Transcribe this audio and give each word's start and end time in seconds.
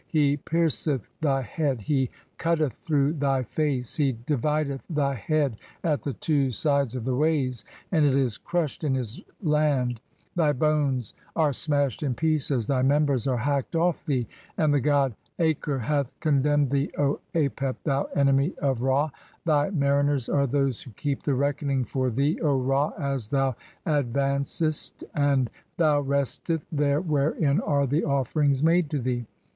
[He] 0.07 0.35
pierceth 0.37 1.11
[thy] 1.21 1.43
head, 1.43 1.81
[he] 1.81 2.09
"cutteth 2.39 2.73
through 2.73 3.13
thy 3.13 3.43
face, 3.43 3.97
[he] 3.97 4.17
divideth 4.25 4.81
[thy] 4.89 5.13
head 5.13 5.57
at 5.83 6.01
the 6.01 6.13
two 6.13 6.49
"sides 6.49 6.95
of 6.95 7.05
the 7.05 7.15
ways, 7.15 7.63
and 7.91 8.03
it 8.03 8.15
is 8.15 8.39
crushed 8.39 8.83
in 8.83 8.95
his 8.95 9.21
land; 9.43 10.01
thy 10.35 10.53
bones 10.53 11.13
"are 11.35 11.53
smashed 11.53 12.01
in 12.01 12.15
pieces, 12.15 12.65
thy 12.65 12.81
members 12.81 13.27
are 13.27 13.37
hacked 13.37 13.75
off 13.75 14.03
thee, 14.03 14.25
and 14.57 14.73
"the 14.73 14.79
god 14.79 15.13
[A]ker 15.37 15.77
hath 15.81 16.19
condemned 16.19 16.69
(i3) 16.69 16.71
thee, 16.71 16.91
O 16.97 17.19
Apep, 17.35 17.75
thou 17.83 18.05
enemv 18.05 18.07
go 18.07 18.07
THE 18.07 18.07
CHAPTERS 18.07 18.09
OF 18.09 18.13
COMING 18.15 18.49
FORTH 18.49 18.57
BY 18.57 18.71
DAY. 18.71 18.71
'of 18.71 18.81
Ra! 18.81 19.09
Thy 19.45 19.69
mariners 19.69 20.29
are 20.29 20.47
those 20.47 20.81
who 20.81 20.91
keep 20.93 21.21
the 21.21 21.35
reckoning 21.35 21.83
for 21.85 22.09
'thee, 22.09 22.39
[O 22.41 22.57
Ra, 22.59 22.91
as 22.97 23.27
thou] 23.27 23.55
advancest, 23.85 25.03
and 25.13 25.51
thou 25.77 26.01
restest 26.01 26.63
there 26.71 27.01
wherein 27.01 27.59
'are 27.61 27.85
the 27.85 28.03
offerings 28.03 28.63
made 28.63 28.89
to 28.89 28.97
thee. 28.97 29.27